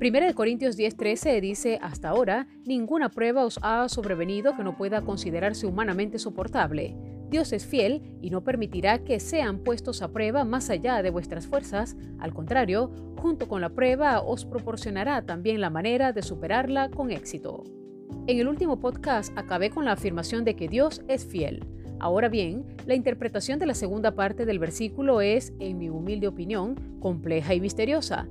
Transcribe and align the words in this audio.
1 0.00 0.34
Corintios 0.34 0.78
10:13 0.78 1.42
dice, 1.42 1.78
hasta 1.82 2.08
ahora, 2.08 2.46
ninguna 2.64 3.10
prueba 3.10 3.44
os 3.44 3.60
ha 3.60 3.86
sobrevenido 3.90 4.56
que 4.56 4.64
no 4.64 4.74
pueda 4.74 5.02
considerarse 5.02 5.66
humanamente 5.66 6.18
soportable. 6.18 6.96
Dios 7.28 7.52
es 7.52 7.66
fiel 7.66 8.16
y 8.22 8.30
no 8.30 8.42
permitirá 8.42 9.04
que 9.04 9.20
sean 9.20 9.58
puestos 9.58 10.00
a 10.00 10.10
prueba 10.10 10.46
más 10.46 10.70
allá 10.70 11.02
de 11.02 11.10
vuestras 11.10 11.46
fuerzas. 11.46 11.98
Al 12.18 12.32
contrario, 12.32 12.90
junto 13.18 13.46
con 13.46 13.60
la 13.60 13.74
prueba 13.74 14.22
os 14.22 14.46
proporcionará 14.46 15.26
también 15.26 15.60
la 15.60 15.68
manera 15.68 16.14
de 16.14 16.22
superarla 16.22 16.88
con 16.88 17.10
éxito. 17.10 17.64
En 18.26 18.38
el 18.38 18.48
último 18.48 18.80
podcast 18.80 19.36
acabé 19.36 19.68
con 19.68 19.84
la 19.84 19.92
afirmación 19.92 20.44
de 20.44 20.56
que 20.56 20.68
Dios 20.68 21.02
es 21.08 21.26
fiel. 21.26 21.62
Ahora 21.98 22.30
bien, 22.30 22.64
la 22.86 22.94
interpretación 22.94 23.58
de 23.58 23.66
la 23.66 23.74
segunda 23.74 24.14
parte 24.14 24.46
del 24.46 24.58
versículo 24.58 25.20
es, 25.20 25.52
en 25.60 25.76
mi 25.76 25.90
humilde 25.90 26.26
opinión, 26.26 26.74
compleja 27.00 27.52
y 27.52 27.60
misteriosa. 27.60 28.26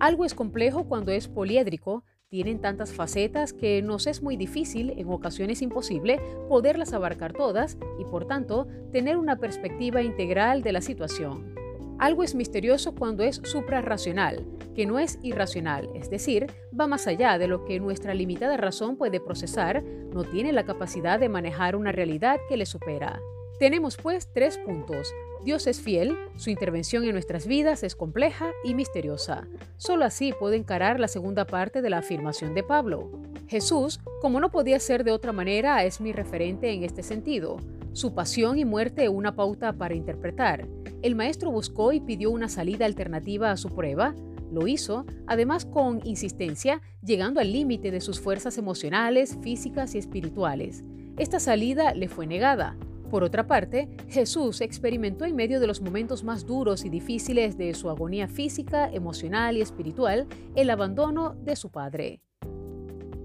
Algo 0.00 0.24
es 0.24 0.34
complejo 0.34 0.84
cuando 0.84 1.12
es 1.12 1.28
poliédrico, 1.28 2.04
tienen 2.30 2.62
tantas 2.62 2.90
facetas 2.90 3.52
que 3.52 3.82
nos 3.82 4.06
es 4.06 4.22
muy 4.22 4.38
difícil, 4.38 4.94
en 4.96 5.10
ocasiones 5.10 5.60
imposible, 5.60 6.18
poderlas 6.48 6.94
abarcar 6.94 7.34
todas 7.34 7.76
y 7.98 8.04
por 8.06 8.26
tanto 8.26 8.66
tener 8.92 9.18
una 9.18 9.36
perspectiva 9.36 10.00
integral 10.00 10.62
de 10.62 10.72
la 10.72 10.80
situación. 10.80 11.54
Algo 11.98 12.22
es 12.22 12.34
misterioso 12.34 12.94
cuando 12.94 13.24
es 13.24 13.42
suprarracional, 13.44 14.46
que 14.74 14.86
no 14.86 14.98
es 14.98 15.18
irracional, 15.22 15.90
es 15.94 16.08
decir, 16.08 16.46
va 16.78 16.86
más 16.86 17.06
allá 17.06 17.36
de 17.36 17.46
lo 17.46 17.66
que 17.66 17.78
nuestra 17.78 18.14
limitada 18.14 18.56
razón 18.56 18.96
puede 18.96 19.20
procesar, 19.20 19.82
no 19.82 20.24
tiene 20.24 20.52
la 20.52 20.64
capacidad 20.64 21.20
de 21.20 21.28
manejar 21.28 21.76
una 21.76 21.92
realidad 21.92 22.38
que 22.48 22.56
le 22.56 22.64
supera. 22.64 23.20
Tenemos 23.60 23.98
pues 23.98 24.32
tres 24.32 24.56
puntos. 24.56 25.12
Dios 25.44 25.66
es 25.66 25.82
fiel, 25.82 26.16
su 26.34 26.48
intervención 26.48 27.04
en 27.04 27.12
nuestras 27.12 27.46
vidas 27.46 27.82
es 27.82 27.94
compleja 27.94 28.52
y 28.64 28.72
misteriosa. 28.72 29.46
Solo 29.76 30.06
así 30.06 30.32
puede 30.32 30.56
encarar 30.56 30.98
la 30.98 31.08
segunda 31.08 31.44
parte 31.44 31.82
de 31.82 31.90
la 31.90 31.98
afirmación 31.98 32.54
de 32.54 32.62
Pablo. 32.62 33.10
Jesús, 33.48 34.00
como 34.22 34.40
no 34.40 34.50
podía 34.50 34.80
ser 34.80 35.04
de 35.04 35.10
otra 35.10 35.32
manera, 35.32 35.84
es 35.84 36.00
mi 36.00 36.10
referente 36.12 36.72
en 36.72 36.84
este 36.84 37.02
sentido. 37.02 37.58
Su 37.92 38.14
pasión 38.14 38.58
y 38.58 38.64
muerte 38.64 39.10
una 39.10 39.36
pauta 39.36 39.74
para 39.74 39.94
interpretar. 39.94 40.66
El 41.02 41.14
maestro 41.14 41.50
buscó 41.50 41.92
y 41.92 42.00
pidió 42.00 42.30
una 42.30 42.48
salida 42.48 42.86
alternativa 42.86 43.50
a 43.50 43.58
su 43.58 43.68
prueba. 43.68 44.14
Lo 44.50 44.68
hizo, 44.68 45.04
además 45.26 45.66
con 45.66 46.00
insistencia, 46.06 46.80
llegando 47.04 47.40
al 47.40 47.52
límite 47.52 47.90
de 47.90 48.00
sus 48.00 48.20
fuerzas 48.20 48.56
emocionales, 48.56 49.36
físicas 49.42 49.94
y 49.94 49.98
espirituales. 49.98 50.82
Esta 51.18 51.38
salida 51.38 51.92
le 51.92 52.08
fue 52.08 52.26
negada. 52.26 52.74
Por 53.10 53.24
otra 53.24 53.48
parte, 53.48 53.88
Jesús 54.08 54.60
experimentó 54.60 55.24
en 55.24 55.34
medio 55.34 55.58
de 55.58 55.66
los 55.66 55.80
momentos 55.80 56.22
más 56.22 56.46
duros 56.46 56.84
y 56.84 56.90
difíciles 56.90 57.58
de 57.58 57.74
su 57.74 57.90
agonía 57.90 58.28
física, 58.28 58.88
emocional 58.88 59.56
y 59.56 59.62
espiritual 59.62 60.28
el 60.54 60.70
abandono 60.70 61.34
de 61.34 61.56
su 61.56 61.70
Padre. 61.70 62.20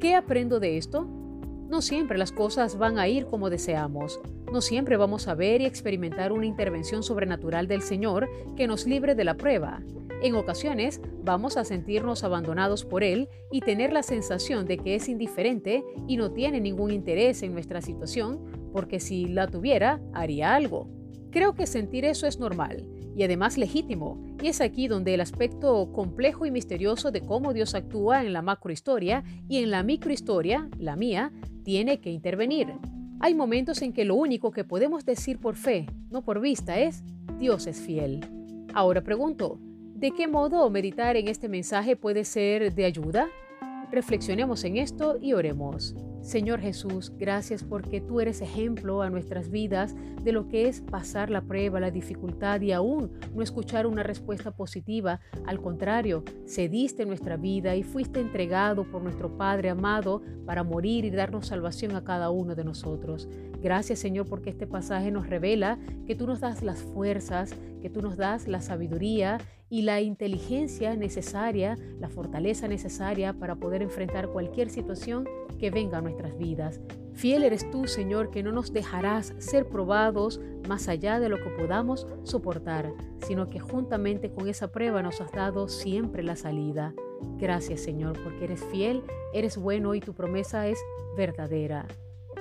¿Qué 0.00 0.14
aprendo 0.14 0.60
de 0.60 0.78
esto? 0.78 1.06
No 1.68 1.82
siempre 1.82 2.16
las 2.16 2.32
cosas 2.32 2.78
van 2.78 2.98
a 2.98 3.08
ir 3.08 3.26
como 3.26 3.50
deseamos. 3.50 4.18
No 4.50 4.62
siempre 4.62 4.96
vamos 4.96 5.28
a 5.28 5.34
ver 5.34 5.60
y 5.60 5.66
experimentar 5.66 6.32
una 6.32 6.46
intervención 6.46 7.02
sobrenatural 7.02 7.66
del 7.66 7.82
Señor 7.82 8.28
que 8.56 8.66
nos 8.66 8.86
libre 8.86 9.14
de 9.14 9.24
la 9.24 9.34
prueba. 9.34 9.82
En 10.22 10.34
ocasiones 10.34 11.00
vamos 11.22 11.56
a 11.56 11.64
sentirnos 11.64 12.24
abandonados 12.24 12.84
por 12.84 13.04
Él 13.04 13.28
y 13.52 13.60
tener 13.60 13.92
la 13.92 14.02
sensación 14.02 14.66
de 14.66 14.78
que 14.78 14.94
es 14.94 15.08
indiferente 15.08 15.84
y 16.08 16.16
no 16.16 16.32
tiene 16.32 16.60
ningún 16.60 16.90
interés 16.90 17.42
en 17.42 17.52
nuestra 17.52 17.82
situación 17.82 18.40
porque 18.72 18.98
si 18.98 19.26
la 19.26 19.46
tuviera, 19.46 20.00
haría 20.12 20.54
algo. 20.54 20.88
Creo 21.30 21.54
que 21.54 21.66
sentir 21.66 22.04
eso 22.04 22.26
es 22.26 22.38
normal 22.38 22.88
y 23.16 23.22
además 23.22 23.56
legítimo, 23.56 24.22
y 24.42 24.48
es 24.48 24.60
aquí 24.60 24.88
donde 24.88 25.14
el 25.14 25.22
aspecto 25.22 25.90
complejo 25.92 26.44
y 26.44 26.50
misterioso 26.50 27.10
de 27.10 27.22
cómo 27.22 27.54
Dios 27.54 27.74
actúa 27.74 28.22
en 28.22 28.34
la 28.34 28.42
macrohistoria 28.42 29.24
y 29.48 29.62
en 29.62 29.70
la 29.70 29.82
microhistoria, 29.82 30.68
la 30.78 30.96
mía, 30.96 31.32
tiene 31.64 31.98
que 32.00 32.10
intervenir. 32.10 32.74
Hay 33.20 33.34
momentos 33.34 33.80
en 33.80 33.94
que 33.94 34.04
lo 34.04 34.16
único 34.16 34.50
que 34.50 34.64
podemos 34.64 35.06
decir 35.06 35.38
por 35.38 35.56
fe, 35.56 35.86
no 36.10 36.22
por 36.22 36.40
vista, 36.40 36.78
es 36.78 37.02
Dios 37.38 37.66
es 37.66 37.80
fiel. 37.80 38.20
Ahora 38.74 39.02
pregunto, 39.02 39.58
¿de 39.96 40.10
qué 40.10 40.28
modo 40.28 40.68
meditar 40.68 41.16
en 41.16 41.26
este 41.26 41.48
mensaje 41.48 41.96
puede 41.96 42.24
ser 42.24 42.74
de 42.74 42.84
ayuda? 42.84 43.28
Reflexionemos 43.90 44.62
en 44.64 44.76
esto 44.76 45.16
y 45.20 45.32
oremos. 45.32 45.94
Señor 46.20 46.60
Jesús, 46.60 47.12
gracias 47.16 47.62
porque 47.62 48.00
tú 48.00 48.20
eres 48.20 48.42
ejemplo 48.42 49.00
a 49.00 49.10
nuestras 49.10 49.48
vidas 49.48 49.94
de 50.22 50.32
lo 50.32 50.48
que 50.48 50.66
es 50.66 50.80
pasar 50.80 51.30
la 51.30 51.42
prueba, 51.42 51.78
la 51.78 51.92
dificultad 51.92 52.60
y 52.62 52.72
aún 52.72 53.12
no 53.32 53.44
escuchar 53.44 53.86
una 53.86 54.02
respuesta 54.02 54.50
positiva. 54.50 55.20
Al 55.46 55.60
contrario, 55.60 56.24
cediste 56.44 57.06
nuestra 57.06 57.36
vida 57.36 57.76
y 57.76 57.84
fuiste 57.84 58.18
entregado 58.18 58.90
por 58.90 59.02
nuestro 59.02 59.38
Padre 59.38 59.70
amado 59.70 60.20
para 60.44 60.64
morir 60.64 61.04
y 61.04 61.10
darnos 61.10 61.46
salvación 61.46 61.94
a 61.94 62.02
cada 62.02 62.30
uno 62.30 62.56
de 62.56 62.64
nosotros. 62.64 63.28
Gracias 63.62 64.00
Señor 64.00 64.26
porque 64.28 64.50
este 64.50 64.66
pasaje 64.66 65.12
nos 65.12 65.28
revela 65.28 65.78
que 66.08 66.16
tú 66.16 66.26
nos 66.26 66.40
das 66.40 66.60
las 66.64 66.82
fuerzas, 66.82 67.54
que 67.86 67.90
tú 67.90 68.02
nos 68.02 68.16
das 68.16 68.48
la 68.48 68.60
sabiduría 68.60 69.38
y 69.70 69.82
la 69.82 70.00
inteligencia 70.00 70.96
necesaria, 70.96 71.78
la 72.00 72.08
fortaleza 72.08 72.66
necesaria 72.66 73.32
para 73.32 73.54
poder 73.54 73.80
enfrentar 73.80 74.26
cualquier 74.26 74.70
situación 74.70 75.28
que 75.60 75.70
venga 75.70 75.98
a 75.98 76.00
nuestras 76.00 76.36
vidas. 76.36 76.80
Fiel 77.12 77.44
eres 77.44 77.70
tú, 77.70 77.86
Señor, 77.86 78.32
que 78.32 78.42
no 78.42 78.50
nos 78.50 78.72
dejarás 78.72 79.34
ser 79.38 79.68
probados 79.68 80.40
más 80.68 80.88
allá 80.88 81.20
de 81.20 81.28
lo 81.28 81.36
que 81.36 81.50
podamos 81.50 82.08
soportar, 82.24 82.92
sino 83.24 83.48
que 83.48 83.60
juntamente 83.60 84.32
con 84.32 84.48
esa 84.48 84.72
prueba 84.72 85.00
nos 85.00 85.20
has 85.20 85.30
dado 85.30 85.68
siempre 85.68 86.24
la 86.24 86.34
salida. 86.34 86.92
Gracias, 87.38 87.82
Señor, 87.82 88.18
porque 88.24 88.46
eres 88.46 88.64
fiel, 88.64 89.04
eres 89.32 89.56
bueno 89.56 89.94
y 89.94 90.00
tu 90.00 90.12
promesa 90.12 90.66
es 90.66 90.80
verdadera. 91.16 91.86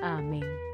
Amén. 0.00 0.73